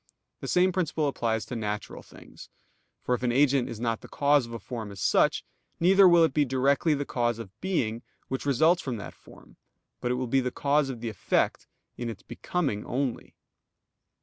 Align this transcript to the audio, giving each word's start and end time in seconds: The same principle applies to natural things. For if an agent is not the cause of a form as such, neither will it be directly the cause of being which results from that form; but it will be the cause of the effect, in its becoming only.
The 0.39 0.47
same 0.47 0.71
principle 0.71 1.07
applies 1.07 1.45
to 1.45 1.55
natural 1.55 2.01
things. 2.01 2.49
For 3.03 3.13
if 3.13 3.21
an 3.21 3.31
agent 3.31 3.69
is 3.69 3.79
not 3.79 4.01
the 4.01 4.07
cause 4.07 4.47
of 4.47 4.51
a 4.51 4.57
form 4.57 4.91
as 4.91 4.99
such, 4.99 5.45
neither 5.79 6.07
will 6.09 6.23
it 6.23 6.33
be 6.33 6.43
directly 6.43 6.95
the 6.95 7.05
cause 7.05 7.37
of 7.37 7.61
being 7.61 8.01
which 8.27 8.43
results 8.47 8.81
from 8.81 8.97
that 8.97 9.13
form; 9.13 9.57
but 9.99 10.09
it 10.09 10.15
will 10.15 10.25
be 10.25 10.39
the 10.41 10.49
cause 10.49 10.89
of 10.89 11.01
the 11.01 11.09
effect, 11.09 11.67
in 11.97 12.09
its 12.09 12.23
becoming 12.23 12.83
only. 12.83 13.35